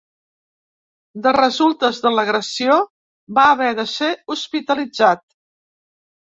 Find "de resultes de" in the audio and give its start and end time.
1.27-2.13